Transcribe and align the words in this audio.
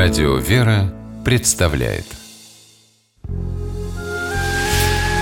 Радио 0.00 0.36
«Вера» 0.36 0.94
представляет. 1.24 2.04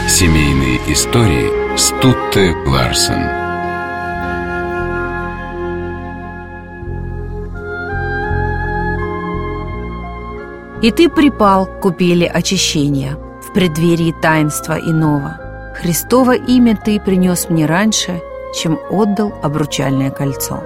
Семейные 0.07 0.77
истории 0.93 1.79
Стутте 1.79 2.55
Ларсен. 2.67 3.23
И 10.83 10.91
ты 10.91 11.09
припал 11.09 11.65
к 11.65 11.81
купели 11.81 12.27
очищения 12.27 13.17
В 13.49 13.55
преддверии 13.55 14.15
таинства 14.21 14.79
иного. 14.79 15.73
Христово 15.81 16.37
имя 16.37 16.77
ты 16.77 17.01
принес 17.01 17.49
мне 17.49 17.65
раньше 17.65 18.21
Чем 18.55 18.79
отдал 18.91 19.33
обручальное 19.43 20.11
кольцо 20.11 20.63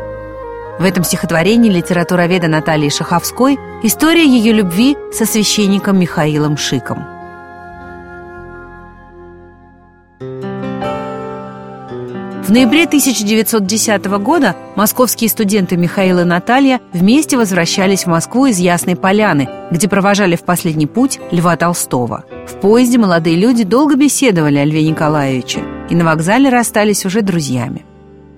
в 0.80 0.84
этом 0.84 1.04
стихотворении 1.04 1.70
литературоведа 1.70 2.48
Натальи 2.48 2.88
Шаховской 2.88 3.59
история 3.82 4.24
ее 4.24 4.52
любви 4.52 4.96
со 5.12 5.27
священником 5.27 6.00
Михаилом 6.00 6.56
Шиком. 6.56 7.05
В 12.42 12.52
ноябре 12.52 12.84
1910 12.84 14.06
года 14.06 14.56
московские 14.74 15.28
студенты 15.28 15.77
Михаил 15.77 16.20
и 16.20 16.24
Наталья 16.24 16.80
вместе 16.92 17.36
возвращались 17.36 18.05
в 18.05 18.06
Москву 18.08 18.47
из 18.47 18.58
Ясной 18.58 18.97
Поляны, 18.97 19.48
где 19.70 19.86
провожали 19.86 20.34
в 20.34 20.44
последний 20.44 20.86
путь 20.86 21.20
Льва 21.30 21.56
Толстого. 21.56 22.24
В 22.48 22.58
поезде 22.58 22.98
молодые 22.98 23.36
люди 23.36 23.62
долго 23.64 23.94
беседовали 23.97 24.56
о 24.56 24.64
Льве 24.64 24.83
Николаевиче 24.83 25.62
и 25.91 25.94
на 25.94 26.05
вокзале 26.06 26.48
расстались 26.48 27.05
уже 27.05 27.20
друзьями. 27.20 27.84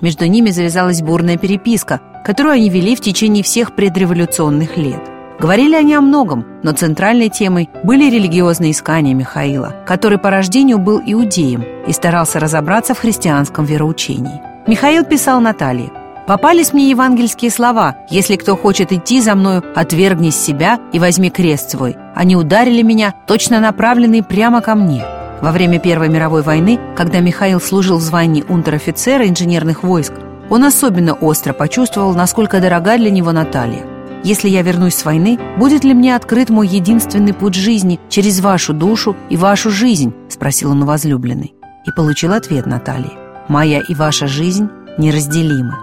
Между 0.02 0.26
ними 0.26 0.50
завязалась 0.50 1.00
бурная 1.00 1.38
переписка, 1.38 2.00
которую 2.24 2.54
они 2.54 2.68
вели 2.68 2.96
в 2.96 3.00
течение 3.00 3.42
всех 3.42 3.74
предреволюционных 3.74 4.76
лет. 4.76 5.00
Говорили 5.38 5.74
они 5.74 5.94
о 5.94 6.00
многом, 6.00 6.46
но 6.62 6.72
центральной 6.72 7.28
темой 7.28 7.68
были 7.82 8.08
религиозные 8.08 8.70
искания 8.70 9.12
Михаила, 9.12 9.74
который 9.86 10.18
по 10.18 10.30
рождению 10.30 10.78
был 10.78 11.02
иудеем 11.04 11.64
и 11.86 11.92
старался 11.92 12.38
разобраться 12.38 12.94
в 12.94 13.00
христианском 13.00 13.64
вероучении. 13.64 14.40
Михаил 14.68 15.04
писал 15.04 15.40
Наталье 15.40 15.90
«Попались 16.28 16.72
мне 16.72 16.90
евангельские 16.90 17.50
слова 17.50 17.96
«Если 18.08 18.36
кто 18.36 18.56
хочет 18.56 18.92
идти 18.92 19.20
за 19.20 19.34
мною, 19.34 19.64
отвергнись 19.74 20.36
себя 20.36 20.78
и 20.92 21.00
возьми 21.00 21.30
крест 21.30 21.70
свой». 21.70 21.96
Они 22.14 22.36
ударили 22.36 22.82
меня, 22.82 23.12
точно 23.26 23.58
направленные 23.58 24.22
прямо 24.22 24.60
ко 24.60 24.76
мне. 24.76 25.04
Во 25.40 25.50
время 25.50 25.80
Первой 25.80 26.08
мировой 26.08 26.42
войны, 26.42 26.78
когда 26.94 27.18
Михаил 27.18 27.60
служил 27.60 27.96
в 27.96 28.02
звании 28.02 28.44
унтер-офицера 28.48 29.26
инженерных 29.26 29.82
войск, 29.82 30.12
он 30.52 30.64
особенно 30.64 31.14
остро 31.14 31.54
почувствовал, 31.54 32.14
насколько 32.14 32.60
дорога 32.60 32.98
для 32.98 33.10
него 33.10 33.32
Наталья. 33.32 33.86
«Если 34.22 34.50
я 34.50 34.60
вернусь 34.60 34.94
с 34.94 35.04
войны, 35.06 35.38
будет 35.58 35.82
ли 35.82 35.94
мне 35.94 36.14
открыт 36.14 36.50
мой 36.50 36.68
единственный 36.68 37.32
путь 37.32 37.54
жизни 37.54 37.98
через 38.10 38.40
вашу 38.40 38.74
душу 38.74 39.16
и 39.30 39.38
вашу 39.38 39.70
жизнь?»– 39.70 40.12
спросил 40.28 40.72
он 40.72 40.82
у 40.82 40.86
возлюбленной. 40.86 41.54
И 41.86 41.90
получил 41.96 42.34
ответ 42.34 42.66
Натальи. 42.66 43.12
«Моя 43.48 43.80
и 43.80 43.94
ваша 43.94 44.26
жизнь 44.26 44.68
неразделимы». 44.98 45.74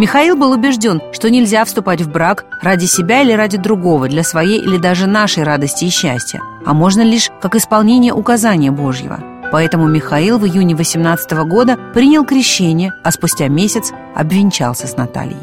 Михаил 0.00 0.36
был 0.36 0.50
убежден, 0.50 1.00
что 1.12 1.30
нельзя 1.30 1.64
вступать 1.64 2.00
в 2.00 2.10
брак 2.10 2.46
ради 2.60 2.86
себя 2.86 3.22
или 3.22 3.32
ради 3.32 3.58
другого, 3.58 4.08
для 4.08 4.24
своей 4.24 4.58
или 4.60 4.76
даже 4.76 5.06
нашей 5.06 5.44
радости 5.44 5.84
и 5.84 5.88
счастья, 5.88 6.42
а 6.66 6.74
можно 6.74 7.02
лишь 7.02 7.30
как 7.40 7.54
исполнение 7.54 8.12
указания 8.12 8.72
Божьего. 8.72 9.20
Поэтому 9.52 9.86
Михаил 9.86 10.38
в 10.38 10.46
июне 10.46 10.74
18 10.74 11.30
года 11.44 11.76
принял 11.94 12.24
крещение, 12.24 12.92
а 13.04 13.10
спустя 13.10 13.48
месяц 13.48 13.92
обвенчался 14.14 14.86
с 14.86 14.96
Натальей. 14.96 15.36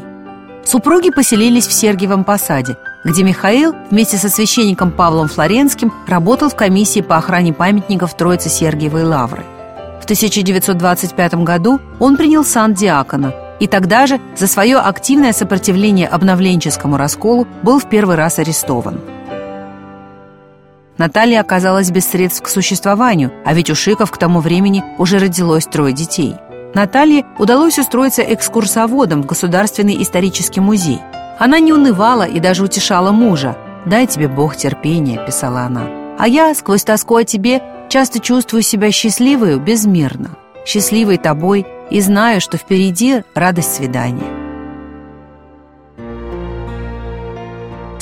Супруги 0.64 1.10
поселились 1.10 1.66
в 1.66 1.72
Сергиевом 1.72 2.24
посаде, 2.24 2.76
где 3.04 3.22
Михаил 3.22 3.74
вместе 3.90 4.16
со 4.16 4.28
священником 4.28 4.90
Павлом 4.90 5.28
Флоренским 5.28 5.92
работал 6.06 6.48
в 6.48 6.56
комиссии 6.56 7.00
по 7.00 7.16
охране 7.16 7.52
памятников 7.52 8.16
Троицы 8.16 8.48
Сергиевой 8.48 9.04
Лавры. 9.04 9.42
В 10.00 10.04
1925 10.04 11.34
году 11.36 11.80
он 11.98 12.16
принял 12.16 12.44
сан 12.44 12.74
диакона– 12.74 13.32
и 13.60 13.66
тогда 13.66 14.06
же 14.06 14.20
за 14.36 14.46
свое 14.46 14.78
активное 14.78 15.32
сопротивление 15.32 16.08
обновленческому 16.08 16.96
расколу 16.96 17.46
был 17.62 17.78
в 17.78 17.88
первый 17.88 18.16
раз 18.16 18.38
арестован. 18.38 19.00
Наталья 20.96 21.40
оказалась 21.40 21.90
без 21.90 22.08
средств 22.08 22.42
к 22.42 22.48
существованию, 22.48 23.32
а 23.44 23.52
ведь 23.52 23.70
у 23.70 23.74
Шиков 23.74 24.10
к 24.10 24.18
тому 24.18 24.40
времени 24.40 24.84
уже 24.98 25.18
родилось 25.18 25.66
трое 25.66 25.92
детей. 25.92 26.36
Наталье 26.74 27.24
удалось 27.38 27.78
устроиться 27.78 28.22
экскурсоводом 28.22 29.22
в 29.22 29.26
Государственный 29.26 30.00
исторический 30.02 30.60
музей. 30.60 31.00
Она 31.38 31.58
не 31.58 31.72
унывала 31.72 32.26
и 32.26 32.40
даже 32.40 32.64
утешала 32.64 33.10
мужа. 33.10 33.56
«Дай 33.86 34.06
тебе 34.06 34.28
Бог 34.28 34.56
терпения»,– 34.56 35.24
писала 35.26 35.62
она. 35.62 35.86
«А 36.18 36.26
я, 36.26 36.54
сквозь 36.54 36.84
тоску 36.84 37.16
о 37.16 37.24
тебе, 37.24 37.60
часто 37.88 38.18
чувствую 38.18 38.62
себя 38.62 38.90
счастливой 38.90 39.58
безмерно. 39.58 40.30
Счастливой 40.64 41.18
тобой 41.18 41.66
и 41.90 42.00
знаю, 42.00 42.40
что 42.40 42.56
впереди 42.56 43.22
радость 43.34 43.74
свидания. 43.74 44.43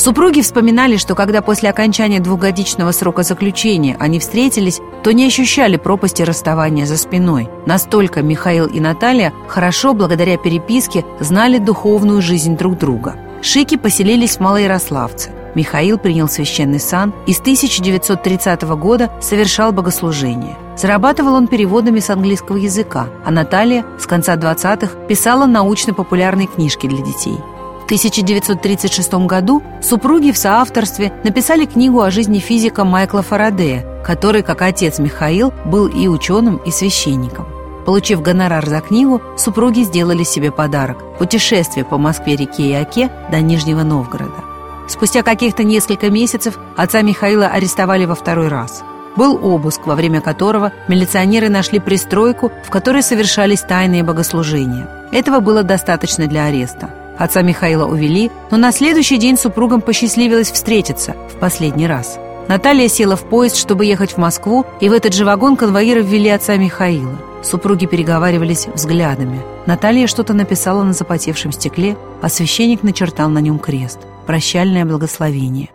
Супруги 0.03 0.41
вспоминали, 0.41 0.97
что 0.97 1.15
когда 1.15 1.43
после 1.43 1.71
окончания 1.71 2.19
двухгодичного 2.19 2.91
срока 2.91 3.23
заключения 3.23 3.97
они 4.01 4.19
встретились, 4.19 4.81
то 5.05 5.13
не 5.13 5.29
ощущали 5.29 5.77
пропасти 5.77 6.23
расставания 6.23 6.87
за 6.87 6.97
спиной. 6.97 7.49
Настолько 7.67 8.21
Михаил 8.21 8.67
и 8.67 8.81
Наталья 8.81 9.33
хорошо, 9.47 9.95
благодаря 9.95 10.39
переписке, 10.39 11.05
знали 11.21 11.59
духовную 11.59 12.21
жизнь 12.21 12.57
друг 12.57 12.79
друга. 12.79 13.15
Шики 13.43 13.77
поселились 13.77 14.39
в 14.39 14.41
Малоярославце. 14.41 15.31
Михаил 15.55 15.99
принял 15.99 16.29
священный 16.29 16.81
сан 16.81 17.15
и 17.29 17.33
с 17.33 17.39
1930 17.39 18.63
года 18.63 19.09
совершал 19.21 19.71
богослужение. 19.71 20.57
Зарабатывал 20.77 21.35
он 21.35 21.47
переводами 21.47 22.01
с 22.01 22.11
английского 22.11 22.57
языка, 22.57 23.07
а 23.25 23.31
Наталья 23.31 23.85
с 24.01 24.07
конца 24.09 24.35
20-х 24.35 25.07
писала 25.07 25.47
научно-популярные 25.47 26.49
книжки 26.49 26.89
для 26.89 27.05
детей. 27.05 27.39
В 27.83 27.85
1936 27.85 29.13
году 29.27 29.61
супруги 29.83 30.31
в 30.31 30.39
соавторстве 30.39 31.13
написали 31.25 31.67
книгу 31.67 32.01
о 32.01 32.13
жизни 32.13 32.39
физика 32.39 32.85
Майкла 32.85 33.23
Фарадея, 33.23 33.85
который, 34.05 34.43
как 34.43 34.63
отец 34.63 35.01
Михаил, 35.01 35.53
был 35.67 35.89
и 35.89 36.07
ученым, 36.07 36.59
и 36.59 36.71
священником. 36.71 37.45
Получив 37.85 38.23
гонорар 38.23 38.65
за 38.69 38.81
книгу, 38.81 39.21
супруги 39.37 39.81
сделали 39.81 40.23
себе 40.23 40.53
подарок– 40.53 40.99
путешествие 41.19 41.85
по 41.85 41.99
Москве-реке 41.99 42.63
и 42.63 42.73
Оке 42.73 43.11
до 43.33 43.41
Нижнего 43.41 43.83
Новгорода. 43.83 44.45
Спустя 44.89 45.25
каких-то 45.25 45.65
несколько 45.65 46.09
месяцев 46.09 46.59
отца 46.77 47.03
Михаила 47.03 47.49
арестовали 47.49 48.05
во 48.05 48.15
второй 48.15 48.47
раз. 48.47 48.85
Был 49.17 49.45
обыск, 49.45 49.87
во 49.87 49.97
время 49.97 50.21
которого 50.21 50.73
милиционеры 50.87 51.49
нашли 51.49 51.81
пристройку, 51.81 52.53
в 52.65 52.71
которой 52.71 53.03
совершались 53.03 53.63
тайные 53.63 54.05
богослужения. 54.05 54.89
Этого 55.11 55.41
было 55.41 55.65
достаточно 55.65 56.29
для 56.29 56.45
ареста. 56.45 57.02
Отца 57.23 57.41
Михаила 57.43 57.87
увели, 57.87 58.33
но 58.51 58.57
на 58.57 58.73
следующий 58.73 59.17
день 59.17 59.37
супругам 59.37 59.81
посчастливилось 59.81 60.51
встретиться 60.51 61.15
в 61.33 61.39
последний 61.39 61.87
раз. 61.87 62.19
Наталья 62.49 62.89
села 62.89 63.15
в 63.15 63.23
поезд, 63.23 63.59
чтобы 63.59 63.85
ехать 63.85 64.15
в 64.15 64.17
Москву, 64.19 64.67
и 64.81 64.89
в 64.89 64.93
этот 64.93 65.15
же 65.15 65.25
вагон 65.25 65.55
конвоиры 65.55 66.03
ввели 66.03 66.29
отца 66.31 66.57
Михаила. 66.57 67.17
Супруги 67.45 67.87
переговаривались 67.87 68.67
взглядами. 68.75 69.41
Наталья 69.67 70.09
что-то 70.09 70.35
написала 70.35 70.83
на 70.83 70.95
запотевшем 70.95 71.53
стекле, 71.53 71.97
а 72.21 72.29
священник 72.29 72.83
начертал 72.83 73.29
на 73.29 73.39
нем 73.39 73.61
крест– 73.61 74.01
прощальное 74.27 74.85
благословение. 74.85 75.71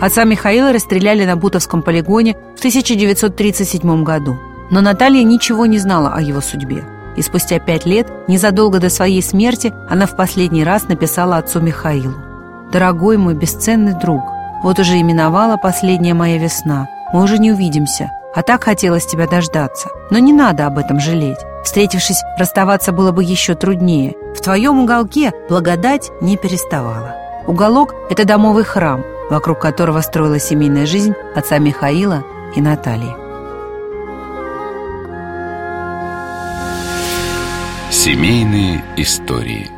Отца 0.00 0.22
Михаила 0.22 0.72
расстреляли 0.72 1.24
на 1.24 1.34
Бутовском 1.34 1.82
полигоне 1.82 2.36
в 2.54 2.58
1937 2.60 4.04
году. 4.04 4.36
Но 4.70 4.80
Наталья 4.80 5.24
ничего 5.24 5.66
не 5.66 5.78
знала 5.78 6.12
о 6.14 6.20
его 6.20 6.40
судьбе. 6.40 6.84
И 7.16 7.22
спустя 7.22 7.58
пять 7.58 7.86
лет, 7.86 8.06
незадолго 8.28 8.80
до 8.80 8.90
своей 8.90 9.22
смерти, 9.22 9.72
она 9.88 10.06
в 10.06 10.16
последний 10.16 10.64
раз 10.64 10.88
написала 10.88 11.36
отцу 11.36 11.60
Михаилу. 11.60 12.14
«Дорогой 12.72 13.16
мой 13.16 13.34
бесценный 13.34 13.98
друг, 13.98 14.22
вот 14.62 14.78
уже 14.78 15.00
именовала 15.00 15.56
последняя 15.56 16.14
моя 16.14 16.38
весна. 16.38 16.88
Мы 17.12 17.22
уже 17.22 17.38
не 17.38 17.52
увидимся, 17.52 18.10
а 18.34 18.42
так 18.42 18.64
хотелось 18.64 19.06
тебя 19.06 19.26
дождаться. 19.26 19.88
Но 20.10 20.18
не 20.18 20.32
надо 20.32 20.66
об 20.66 20.78
этом 20.78 21.00
жалеть. 21.00 21.38
Встретившись, 21.64 22.22
расставаться 22.38 22.90
было 22.90 23.12
бы 23.12 23.22
еще 23.22 23.54
труднее. 23.54 24.14
В 24.34 24.40
твоем 24.40 24.80
уголке 24.80 25.32
благодать 25.48 26.10
не 26.20 26.36
переставала. 26.36 27.14
Уголок– 27.46 27.94
это 28.10 28.24
домовый 28.24 28.64
храм, 28.64 29.04
вокруг 29.30 29.60
которого 29.60 30.00
строилась 30.00 30.44
семейная 30.44 30.86
жизнь 30.86 31.14
отца 31.34 31.58
Михаила 31.58 32.24
и 32.56 32.60
Натальи. 32.60 33.23
Семейные 37.94 38.82
истории 38.96 39.70